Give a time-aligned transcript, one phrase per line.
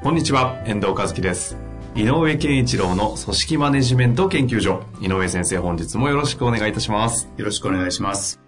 [0.00, 1.56] こんにちは遠藤和樹です。
[1.96, 4.84] 井上健一郎の組織マネジメント研究所。
[5.00, 7.28] 井上先生本日もよろしくお願いいたします。
[7.36, 8.40] よろしくお願いします。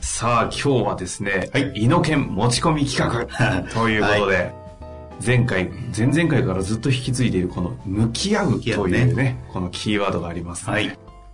[0.00, 3.64] さあ今日はですね、はい、井野健持ち込み企画。
[3.72, 4.54] ということで、はい。
[5.24, 10.90] 前回、前々回からずっと引き継いでいるこの向き合うというね、ねこのキーワードがありますはい。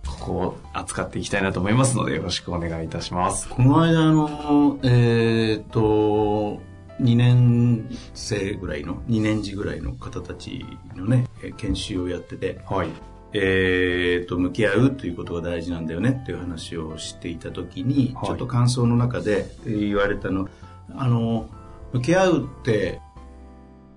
[0.07, 3.49] ここを扱っていきたいなと思いますので、よろしくお願いいたします。
[3.49, 6.70] この間、あの、えー、っと、
[7.01, 12.89] 2年生ぐらいの、2年次ぐらいの方たちのね、研修をやってて、はい。
[13.33, 20.49] えー、と、向き合うということが大事なんだよねっていう話をしていた時に、はい、ちょっと感想の中で言われたの、
[20.95, 21.49] あの、
[21.93, 22.99] 向き合うって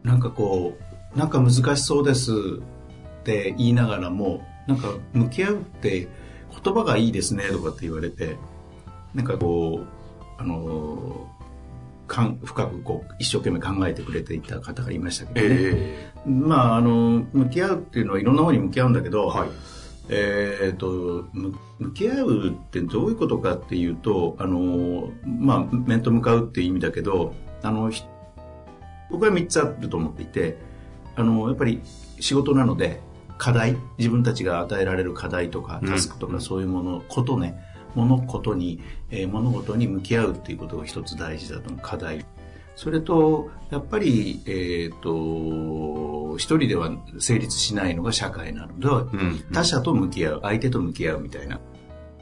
[0.05, 0.77] なんかこ
[1.15, 6.09] う、なんか難しそうですって言いながらも、なんか向き合うって
[6.63, 8.37] 言葉がいいですねとかって言われて、
[9.15, 9.87] なんかこう、
[10.39, 11.31] あの、
[12.07, 19.49] かん深くこう一生懸命考えてくれていた方がいましたけどね、えー、まああの向き合うっていうのはいろんなものに向き合うんだけど、はい、
[20.09, 21.27] えーと、
[21.79, 27.91] 向き合うってどういうことかっていうとあの、まあ、面と向かうっていう意味だけどあの
[29.11, 30.59] 僕は3つあると思っていて
[31.17, 31.81] あのやっぱり
[32.21, 33.01] 仕事なので
[33.39, 37.59] 課題自分たちが与えられる課題とかタスクとかそういうもの、ことね
[37.95, 42.25] 物事に、えー、物事に向き合うっていうことが一つ大事だと思う課題。
[42.77, 51.61] それとやっぱりえっ、ー、と一人では成立しないのが社会なので、うんうん、他者と向き合う相手と向き合うみたいな、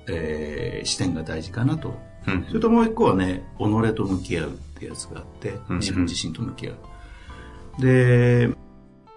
[0.08, 1.94] えー、視点が大事かなと、
[2.26, 6.76] うん、それともう一個はね己と向き合うってやつがあって自分自身と向き合う、
[7.80, 8.50] で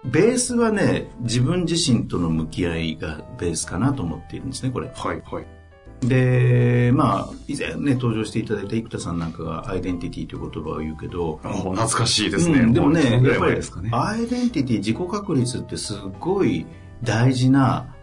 [0.04, 4.90] ベースはね自分自身との向き合いがベースかなと思っているんですねこれ。
[4.94, 5.55] はいはい
[6.00, 13.60] でまあ以前ね登場していただいた生田さんなんかがアイデンティティという言葉を言うけど懐かしいですね、うん、でもねやっぱり、
[13.92, 16.66] アイデンティティ自己確立ってすごい
[17.02, 17.94] 大事な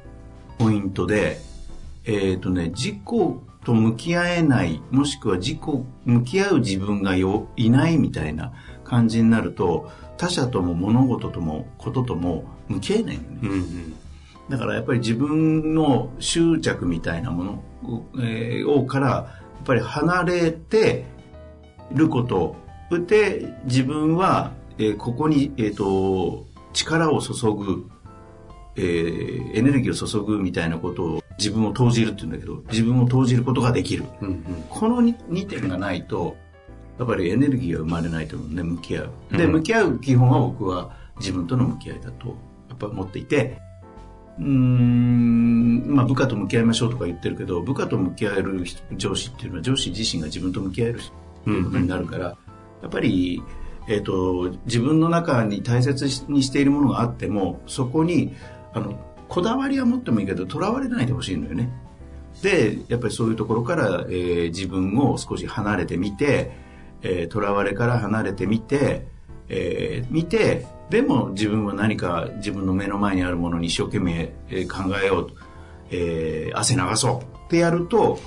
[0.57, 1.39] ポイントで
[2.05, 2.97] えっ、ー、とね自己
[3.63, 5.59] と向き合えないもしくは自己
[6.05, 8.53] 向き合う自分がよいないみたいな
[8.83, 13.95] 感じになると他者とも物事ともこととも向き合えないよね、うんうん、
[14.49, 17.51] だからやっぱり自分の執着みたいなもの
[17.83, 19.29] を,、えー、をからや
[19.61, 21.05] っぱり離れて
[21.91, 22.55] ること
[23.07, 27.89] で自分は、えー、ここに、えーと、力を注ぐ、
[28.75, 36.35] えー、エネルギーを注ぐみたいなことを自分を投じるって言うんだけど自分を投じることができる、うんうん、この 2, 2点がないと
[36.99, 39.09] やっぱりエネルギーが生まれないと思うね向き合う。
[39.31, 42.27] で、向き合う基本は僕は自分との向き合いだと
[42.69, 43.57] やっぱ思っていて
[44.39, 50.99] うんまあ部下と向き合いましょうとか言ってるけど部下と向き合える上司っていうのは上司自身が自分と向き合える
[51.43, 52.35] ということになるから、や
[52.87, 53.43] っぱり
[53.85, 58.33] えーと、自分の中に大切にしているものがあってもそこに
[58.73, 61.69] あのこだわりは持ってもいいけどとらわれないでほしいのよね。
[62.41, 66.63] でやっぱりそういうところから、えー、自分を少し離れてみて
[67.03, 69.05] えー、われから離れてみて、
[69.55, 75.35] えー、見て、でも自分は何か自分の目の前にあるものに一生懸命、え考えようと、
[75.91, 77.45] えー、汗流そう。
[77.45, 78.19] ってやると、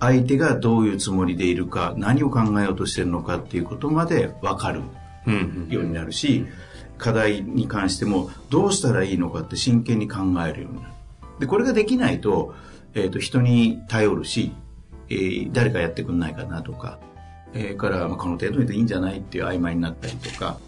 [0.00, 4.80] 相手がどういうつもりでいるか、何を考えようとしてるのかっていうことまで分かる
[5.68, 6.44] ようになるし、
[6.98, 10.94] 課題に関してもどうしたらいいのかって真剣に考えるようになる。
[11.38, 12.54] で、これができないと、
[12.94, 14.52] えっ、ー、と、人に頼るし、
[15.08, 16.98] えー、誰かやってくんないかなとか、
[17.54, 20.58] えー、から、まあ、この程度でいいんじゃないっていう曖昧になったりとか、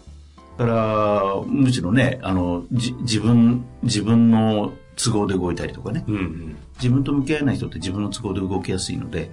[0.57, 9.31] から、むしろね、あの、じ自分、自分の都合で動いたりとかね、うんうん、自分と向き合えない人って自分の都合で動きやすいので、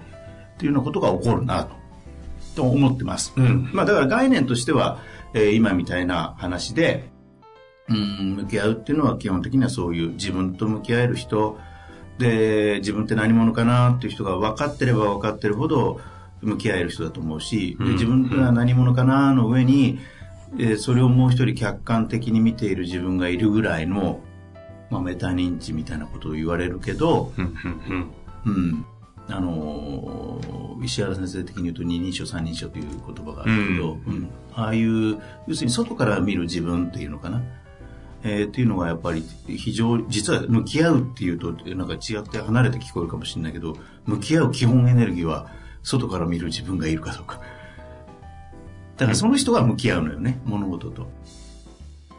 [0.56, 1.74] っていうようなことが起こるなと、
[2.56, 3.32] と思ってます。
[3.36, 4.98] うん、まあだから概念としては、
[5.32, 7.08] えー、今みたいな話で、
[7.88, 11.58] うん、向き合うっていうのは基本的にはそういう自分と向き合える人、
[12.18, 16.00] で、自分って何者かなっていう人が分かってれば分かってるほど、
[16.44, 19.98] 向き合える人だと思うし、で自分が何者かなの上に、
[20.58, 24.20] えー、それをもう一人客観的に見ている自分がいるぐらいの、
[24.90, 27.32] まあ、メタ認知みたいなことを言われるけど、
[28.44, 28.86] うん、
[29.28, 30.40] あの
[30.82, 37.42] 石原先生的に言うと二人称三人称という言葉があるけど、うん、うん、ああいう要するに外から見る自分っていうのかな、
[38.22, 45.48] えー、っていうのがやっぱり非常に実は向き合うっていうとなんか違って離れて聞こえるかもしれないけど向き合う基本エネルギーは
[45.84, 47.40] 外から見る自分がいるかどうか
[48.96, 51.08] だからその人が向き合うのよね物事と。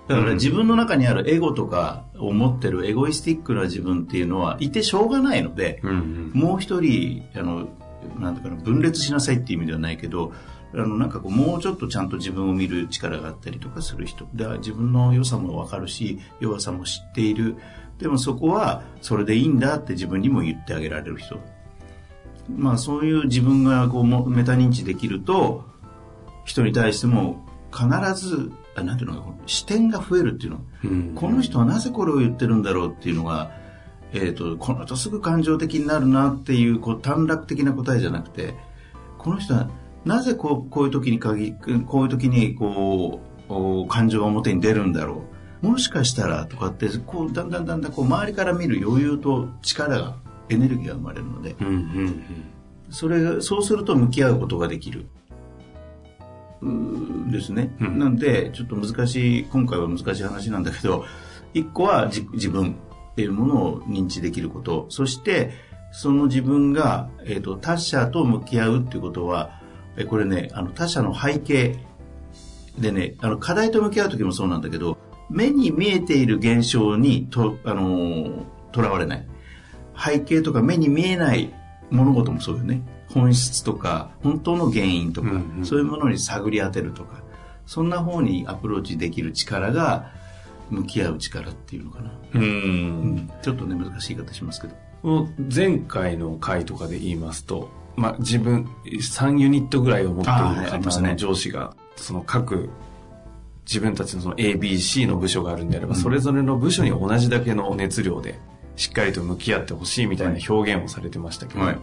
[0.08, 7.70] だから自分の中にあるエゴとかを持ってるエゴイスティックな自分っていうのはいてしょうがないので、うんうん、もう一人、あの、
[8.20, 10.32] なんだかな、分裂しなさいっていう意味ではないけど、
[10.74, 14.28] あの、なんかこう、もうちょっとちゃんと自分を見る力があったりとかする人。
[14.36, 17.56] では自分の良さもわかるし、弱さも知っている。
[17.98, 21.40] でもそこは、それでいいんだって自分にも言ってあげられる人。
[22.50, 25.64] まあそういう自分がこうメタ認知できると、
[26.46, 28.52] 人に対しても必ず
[28.84, 33.52] なんていうのか視点が増えるっていうの、うん、この人はなぜこれを言ってるんだろうっていうのが、
[34.14, 38.56] えーと、この人すぐ感情的になるなっていうこう短絡的な答えじゃなくて
[39.18, 39.70] この人は
[40.04, 41.54] なぜこうこういう時に限
[41.86, 45.24] こういう時にこう感情が表に出るんだろ
[45.64, 45.68] う。
[45.68, 50.16] もしかしたらとかってこうだんだんだんだんこう周りから見る余裕と力が
[50.50, 52.24] エネルギーが生まれるので、うんうんうん、
[52.90, 55.06] それそうすると向き合うことができる。
[57.32, 61.06] ですね、うん、なんでちょっと難しい今回は難しい話なんだけど
[61.54, 62.76] 一個は自分
[63.12, 64.88] っていうものを認知できること。
[64.90, 65.52] そして
[65.92, 69.62] その自分が、えーと、他者と向き合うっていうことは
[70.10, 71.78] これねあの他者の背景
[72.78, 74.98] でねあの課題と向き合う時もそうなんだけど
[75.30, 79.28] 目に見えている現象にとあのとらわれない
[79.98, 81.54] 背景とか目に見えない
[81.90, 82.82] 物事もそうよね。
[83.10, 87.22] 本質とか本当の原因とか、うんうん、そういうものに探り当てるとか
[87.66, 90.12] そんな方にアプローチできる力が
[90.70, 92.12] 向き合う力っていうのかな。
[92.34, 94.76] うん、ちょっとね難しい言い方しますけど。
[95.56, 102.70] 前回の回とかで言いますと、まあ、自分3ユニットぐらいを持っている方の上司がその各
[103.68, 108.40] 自分たちのその ABC の部署があるんであれば、それぞれの部署に同じだけの熱量で
[108.76, 111.80] しっかりと向き合ってほしいみたいな表現をされてましたけど、はい。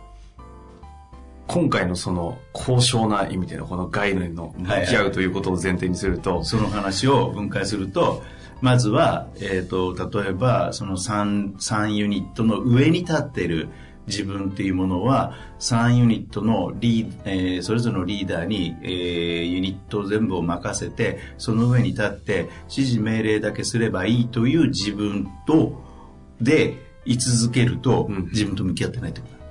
[1.47, 8.23] 今回のその高尚な意味でのこの概念の向き合うということを前提にすると、はいはい、その話を分解すると
[8.63, 13.69] まずは、えーと、例えばその 3, 3ユニットの上に立っている
[14.07, 25.92] 自分っていうものは3ユニットのリー、えー、それぞれのリーダーに、えー、ユニット全部を任せてその上に立って指示命令だけすればいいという自分と
[26.41, 29.43] で居続けると、うん、自分と向き合ってないってこと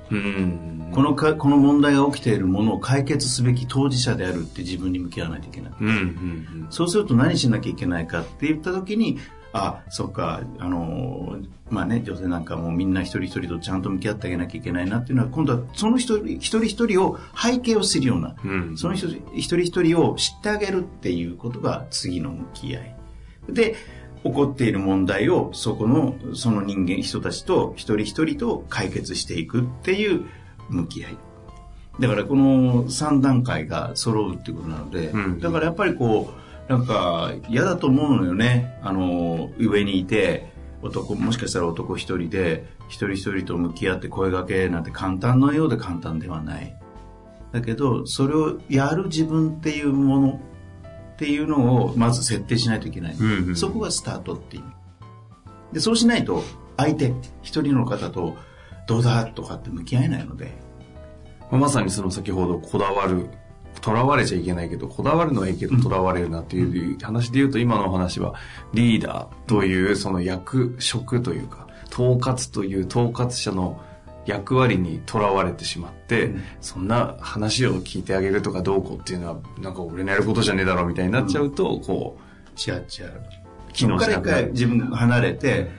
[0.92, 9.19] このかこの問題が起きているものを解決すべき当事者であるって自分に向き合わないといけない、うんうんうん、そうすると何しなきゃいけないかって言った時に
[9.54, 11.38] あそっかあの
[11.69, 22.95] まあね女性なんかもみんな一人一人とちゃんと向き合ってあげなきゃいけないなっていうのは今度はその一人一人一人を背景を知るような、うん、その一人一人を知ってあげるっていうことが次の向き合い。
[23.50, 23.75] で
[24.23, 30.25] 起こっている問題をそこのその人間人たちと一人一人と解決していくっていう
[30.69, 31.18] 向き合い。
[32.00, 36.31] だからこの3段階が揃うっていうことなので、うん、だからやっぱりこ
[36.68, 38.79] うなんか嫌だと思うのよね。
[38.81, 40.51] あの上にいて
[40.81, 46.75] 男もしかしたら男一人で一人一人と向き合って声掛けなんて簡単のようで簡単ではない。
[47.51, 50.40] だけどそれをやる自分っていうもの
[51.21, 54.63] っていうのをまず設定しないといけない、うんうん、そこがスタートっていう
[55.71, 56.44] でそうしないと
[56.78, 57.13] 相手
[57.44, 58.35] 一人の方と
[58.87, 60.51] どうだとかって向き合えないので。
[61.51, 63.30] まさにその先ほどこだわる
[63.81, 68.35] とらわれちゃいけないけどこだわるのはいいけどとらわれるなっていう話で言うと今のお話は
[68.73, 73.81] リーダーというその役職というか統括という統括者の
[74.25, 83.42] 役割にとらわれてしまって、うん、そんな話を聞いてあげるとかどうこうっていうのはなんか俺のやることじゃねえだろうみたいになっちゃうと、こう違う違う。
[83.73, 85.69] 機能しなくなる自分が離れて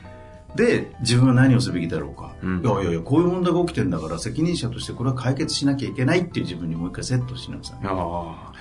[0.55, 7.75] で自分は何をすべきだろうか、うん、いやいやいやこういう問題が起きてるんだから責任者としてこれは解決しなきゃいけないっていう自分にもう一回セットしなさ。
[7.75, 8.53] いあ。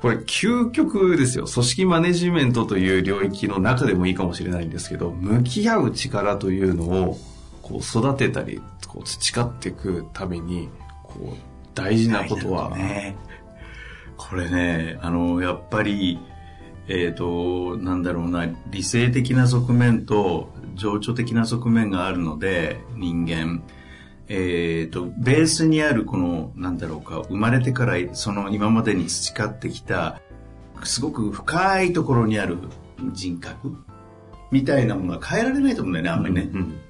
[0.00, 1.46] これ究極ですよ。
[1.46, 7.18] 組織マネジメントという領域の中でもいいかもしれないんですけど向き合う力というのを
[7.66, 10.68] こう育てたりこう培っていくために
[11.02, 11.36] こう
[11.74, 13.16] 大事なことは、ね、
[14.16, 16.20] これねあのやっぱり
[16.86, 23.64] えっ、ー、となんだろうな理性的な側面と情緒的な側面があるので人間。
[24.28, 30.20] えーと、ベースにあるこのなんだろうか生まれてからその今までに培ってきた
[30.82, 32.58] すごく深いところにある
[33.12, 33.76] 人格
[34.50, 36.80] みたいなものは変えられないと思うんだよねあんまりね、うんうん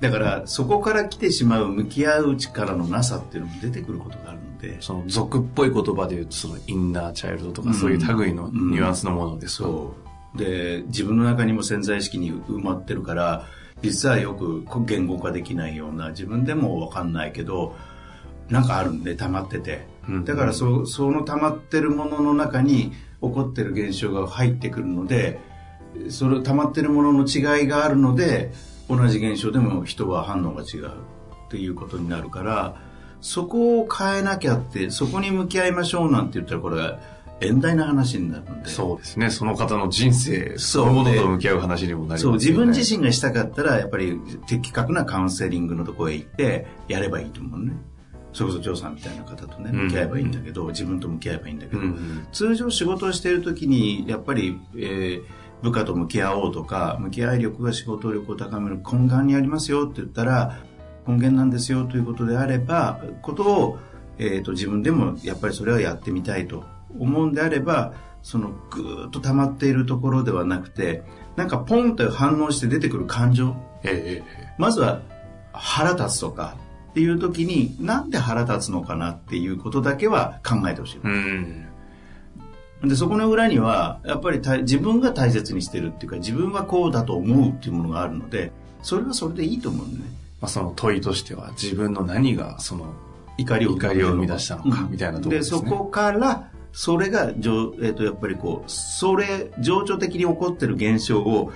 [0.00, 9.94] だからそこから来てしまう向き合う力のなさっていうのも出てくることがあるのでその俗っぽい言葉で言うとそのインナーチャイルドとかそういう類のニュアンスのものですか、うんうん、そ
[10.36, 10.38] う。
[10.38, 13.46] で自分の中にも潜在意識に埋まってるから
[13.82, 17.74] 実はよく言語化できないような自分でも分かんないけど
[18.48, 19.86] なんかあるんで溜まってて、
[20.24, 25.38] だからそその溜まってるものの中に起こってる現象が入ってくるので
[26.08, 28.52] それ溜まってるものの違いがあるので
[28.88, 32.76] 同じ現象でも人は反応が違うっていうことになるから
[33.20, 36.98] そこを変えなきゃってそこに向き合いましょうなんて言ったらこれは
[37.40, 38.68] 遠大な話になるので。
[38.68, 39.30] そうですね。
[39.30, 42.40] その方の人生そのものと向き合う話にもなりますよね。
[42.40, 42.48] そう。
[42.48, 47.74] 自分自身がしたかったらやっぱり的確なカウンセリングのところへ行ってやればいいと思うね。
[48.32, 55.22] それこそジョーさんみたいな方とね向き合えばいいんだけど、うん、自分と向き合えばいいんだけど、うん、通常仕事をしている時にやっぱり、えー、
[55.62, 60.60] 部下と向き合おうとか向き合い力が仕事力を高める根幹にありますよって言ったら
[61.06, 63.78] 根源なんですよということであればことを、
[64.18, 66.64] えーと、自分でもやっぱりそれはやってみたいと
[66.98, 71.02] 思うんであればそのぐーっと溜まっているところではなくて
[71.36, 75.00] なんかポンと反応して出てくる感情、えー、まずは
[75.52, 76.56] 腹立つとか
[76.90, 81.00] っていう時になんで腹立つのかなっていうことだけは考えてほしい。
[81.02, 81.67] うん
[82.82, 89.98] で、そこの裏には、やっぱり自分が大切にしてるっていうか、自分はこうだと思うっていうものがあるので、それはそれでいいと思うんね。
[90.40, 92.94] まあ、その問いとしては、自分の何がその
[93.36, 95.60] 怒りを怒りを生み出したのか、みたいなところですね。
[95.60, 101.52] で、そこから、それが、えっ、ー、と、やっぱりこう、それ、情緒的に起こってる現象を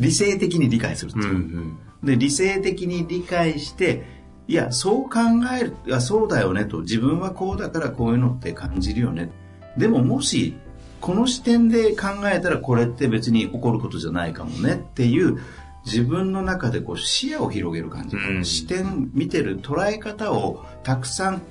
[0.00, 1.24] 理性的に理解するっていう。
[1.26, 4.02] うんうん、で、理性的に理解して、
[4.48, 5.20] いや、そう考
[5.58, 9.30] える、いや、そうだよねと、自分はこうだからこういうのって感じるよね。
[9.76, 10.54] でももし
[11.00, 15.38] この視点で考えたらこれって別に起こることじゃないかもねっていう
[15.84, 21.42] 自分の中でこう視野を広げる感じ、うん、視点見てる捉え方をたくさん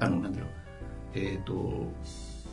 [0.00, 0.48] あのなんだろう。
[1.14, 1.90] えっ、ー、と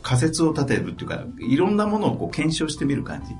[0.02, 3.34] 仮説を立てるっていうかいろんなものをこう検証してみる感じ。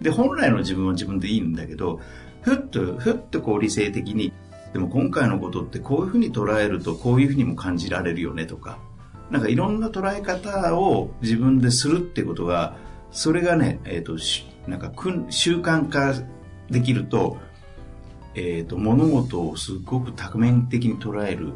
[0.00, 2.00] で本来の自分は自分でいいんだけど
[2.40, 4.32] ふっとふっとこう理性的に
[4.72, 8.78] でも今回のことってこういうふうに捉えるとこういうふうにも感じられるよねとか
[9.34, 12.76] なんかいろんな捉え方を自分でするってことが、
[13.10, 14.16] それがね、えっ、ー、と、
[14.70, 14.92] なんか
[15.28, 16.14] 習慣化
[16.70, 17.38] できると、
[18.36, 21.52] えっ、ー、と、物事をすごく多面的に捉える、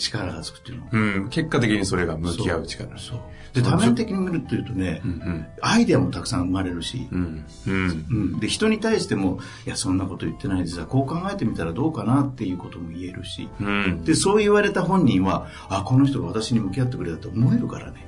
[0.00, 0.86] 力がつくっていうの。
[0.90, 2.98] うん、結果的にそれが向き合う力。
[2.98, 3.20] そう。
[3.52, 18.06] で、多面的に見るっていうとね、うんうん、アイデアもたくさん生まれるし、うんうん、で、人に対しても、いや、そんなこと言ってないでさ、こう考えてみたらどうかなっていうことも言えるし、うん、で、そう言われた本人は、あ、この人が私に向き合ってくれたと思えるからね。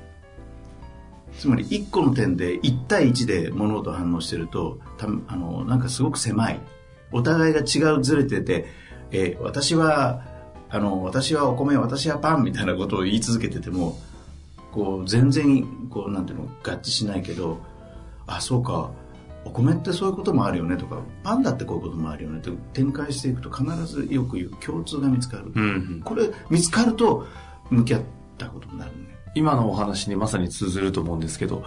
[1.39, 6.61] つまり、一個の点で1対1で物事反応してると、たあの、なんかすごく狭い。
[7.11, 8.67] お互いが違うずれてて、
[9.11, 10.32] えー、私は、
[10.73, 13.97] あの、私はお米、私はパンみたいなことを言い続けてても、
[14.73, 17.61] こう全然こうなんていうの合致しないけど
[18.27, 18.91] あそうか
[19.45, 27.27] お米ってそういうこともあるよねとかパンダってこういうこともあるよねって展開していくと必ずよく言う共通が見つかる、うんうん、これ見つかると
[27.71, 28.03] 向き合っ
[28.39, 29.09] たことになるね。
[29.35, 31.65] 今のお話にまさに通ずると思うんですけど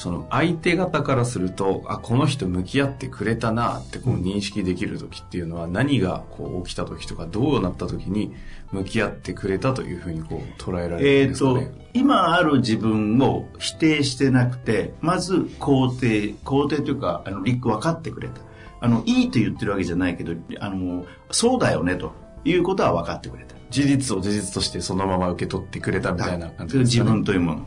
[0.00, 8.34] その相手方からするとあこの人向き合ってくれたなってこう認識できる時っていうのは何がこう起きた時とかどうなった時に
[8.72, 18.40] 向き合ってくれたというふうにこう捉えられるんですかね、えー、今ある自分を否定してなくてまず肯定肯定というかあのリック分かってくれた。
[18.82, 22.14] あのいいと言ってるわけじゃないけどあのそうだよねと。
[22.42, 23.54] いうことは分かってくれた。
[23.70, 27.66] 事実を事実としてそのまま受け取ってくれたみたいな感じですか、ね、自分というもの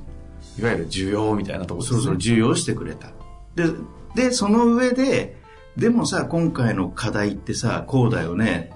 [0.57, 1.81] いわゆる需要みたいなとこ。
[1.81, 3.09] そうそう、需要してくれた。
[3.55, 3.65] で、
[4.15, 5.37] で、その上で、
[5.77, 8.71] でもさ、今回の課題ってさ、こうだよね。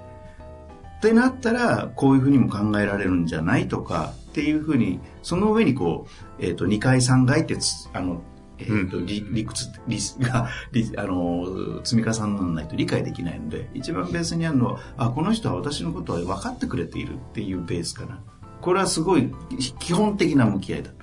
[0.98, 6.08] ってなったら、こういうふうにも考えられるんじゃないとか、っていうふうに、その上にこ
[6.40, 7.56] う、えっ、ー、と、2階3階って
[7.94, 8.22] あの、
[8.60, 18.24] えっ、ー、と、うん、理理屈理が理あの積み重ならないと理解できないので一番ベースにあるのはあこの人は私のことは分かってくれているっていうベースかな
[18.62, 19.32] これはすごい
[19.80, 20.97] 基本的な向き合いだと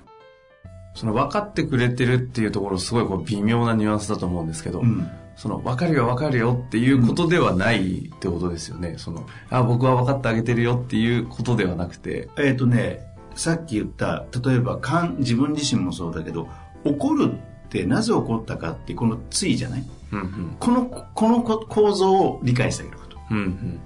[0.94, 8.90] その分かってくれてるっていうところすごいこう微妙なニュアンスだと思うんですけど、うん、その分かるよ分かるよっていうことではないってことですよね。
[8.90, 12.28] うん、そのあ僕は分かってあげてるよっていうことではなくて。
[12.38, 14.78] えっ、ー、とね、さっき言った例えば
[15.18, 16.48] 自分自身もそうだけど
[16.84, 23.18] 怒るってなぜ起こったかってこのついじゃない、うんうん、このこの構造を理解してあげること。
[23.32, 23.80] うんうん、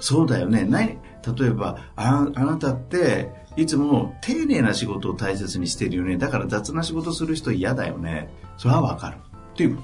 [0.00, 0.66] そうだよね。
[1.38, 6.16] 例えばああなたっていつも丁寧な仕事を大切にしてるよね。
[6.16, 8.28] だから雑な仕事する人嫌だよね。
[8.56, 9.16] それはわかる。
[9.54, 9.78] っていう。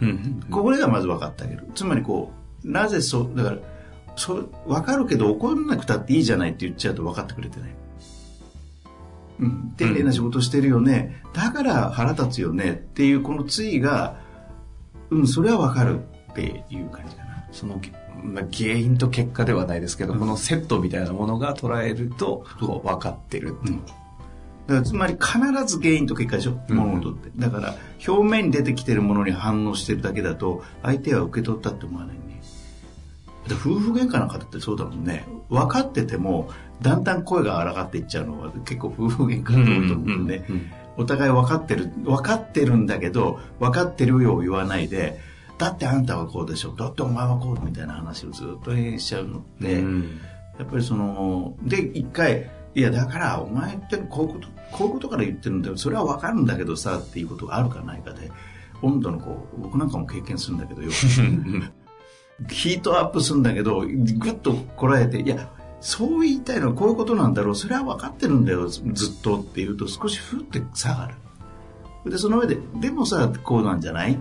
[0.00, 1.68] うん、これがまず分かってあげる。
[1.74, 2.32] つまりこ
[2.64, 3.58] う、なぜそう、だから、
[4.16, 7.74] そ分かるけど怒んなくたっていいじゃないって言っちゃうと分かってくれてない。
[9.40, 14.20] うん、丁寧な仕事してるよね、うん、だから腹立つよねっていうこの対が、
[15.10, 15.98] うん、それは分かる
[16.30, 17.23] っていう感じ。
[17.54, 17.80] その
[18.22, 23.80] まあ、原因と結果ではないですけど、うん、このセットみたいなものが捉えるとこう分かってるっていう。
[24.66, 27.30] だからつまり必ず原因と結果でしょ、物事って。
[27.36, 27.74] だから
[28.06, 32.40] 表面に出てきてるものに反応してるだけだと相手は受け取ったって思わないね。
[33.46, 35.26] 夫婦喧嘩の方ってそうだもんね。
[35.50, 40.46] 分かっててもだんだん声が荒がっていっちゃうのは結構夫婦喧嘩が多いと思うんでね。
[40.96, 45.18] お互い分かってる、分かってるんだけど分かってるよう言わないで、
[45.58, 46.72] だってあんたはこうでしょ。
[46.72, 49.82] だってお前はこうみたいな話をずっとしちゃうので、
[50.58, 55.76] やっぱりその、で、一回、いや、だから、お前ってこういうこと、こういうことから言ってるんだよ。
[55.76, 58.30] それはわかるんだけどさ、っていうことがあるかないかで、
[58.82, 60.90] 温度のこう、僕なんかも経験するんだけどよ。
[62.50, 65.48] ヒートアップするんだけど、ぐっとこらえて、いや、
[65.80, 67.56] そう言いたいのはこういうことなんだろう。
[67.56, 71.06] それは分かってるんだよ、ずっとって言うと少しふって下が
[72.04, 72.10] る。
[72.10, 74.18] で、その上で、でもさ、こうなんじゃない？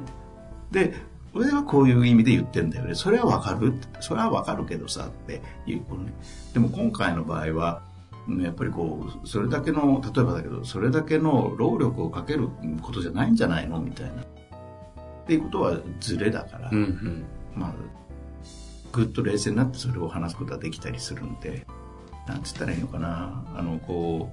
[0.71, 0.93] で、
[1.35, 2.95] 俺はこういう意味で言ってんだよね。
[2.95, 6.13] それはわかるそれはわかるけどさっていうこのね。
[6.53, 7.81] でも今回の場合は、
[8.41, 12.49] やっぱりこう、それだけの、例えばだけど、それだけの労力をかける
[12.81, 13.81] ことじゃないんじゃないの？
[13.81, 14.21] みたいな。
[14.21, 14.25] っ
[15.25, 17.25] ていうことはズレだから、うんうん、
[17.55, 17.73] まあ、
[18.91, 21.65] ぐっと冷静になってそれを話すことができたりするんで、
[22.27, 23.43] なんつったらいいのかな。
[23.55, 24.31] あの、こ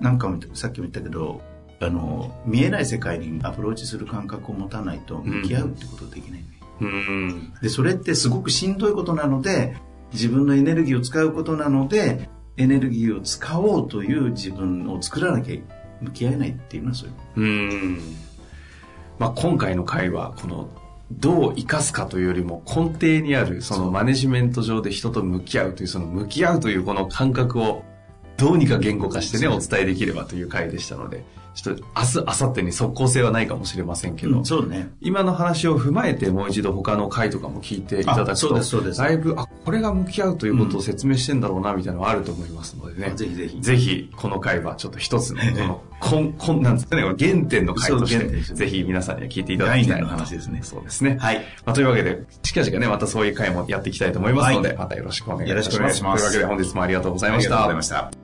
[0.00, 1.40] う、なんかさっきも言ったけど、
[1.86, 6.40] あの見えない世界にアプローチする感覚を持たないと向き合うってことできない。
[6.40, 6.46] ね、
[6.80, 9.76] うん、でそれってすごくしんどいことなので
[10.12, 15.56] 自分のエネルギーを使うことなのでエネルギーを使おうという自分を作らなきゃ
[16.00, 17.14] 向き合えないっていうのはそういう。
[17.36, 17.98] うん。
[19.18, 20.68] まあ、今回の会はこの
[21.12, 27.84] どう生かすかというよりも根底にあるそのマネジメント上で人と向き合うというその向き合うというこの感覚を
[28.36, 31.24] どうにか言語化してねお伝えできればという回でしたので
[31.54, 34.90] ちょっと明日、明後日に即効性はないかもしれませんけど、うん、そうね。
[35.00, 38.98] 今の話を踏まえてもう一度他の回とかも聞いていただくと、そうです、そうです。
[38.98, 43.12] だいぶ、あ、これが向き合うということを説明してんだろうな、みたいなのはあると思いますのでね。
[43.14, 43.60] ぜひぜひ。
[43.60, 45.40] ぜひ、この回はちょっと一つの、
[46.00, 47.14] この、こん、なんですかね、原
[47.48, 50.60] 点の回として、ぜひ皆さんには聞いていただきたいの話ですね。
[50.62, 51.16] そうですね。
[51.20, 51.36] はい。
[51.64, 55.54] まあ、というわけで、近々ね、またそういう回もやっていきたいと思いますので、はい、またよろしくお願いします。
[55.54, 56.30] よろしくお願いします。
[56.32, 57.54] というわけで本日もありがとうございました。
[57.64, 58.23] ありがとうございました。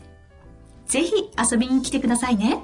[0.91, 2.61] ぜひ遊びに来てくださいね。